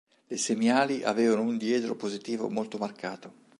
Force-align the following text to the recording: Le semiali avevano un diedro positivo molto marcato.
Le 0.29 0.35
semiali 0.35 1.03
avevano 1.03 1.43
un 1.43 1.59
diedro 1.59 1.93
positivo 1.95 2.49
molto 2.49 2.79
marcato. 2.79 3.33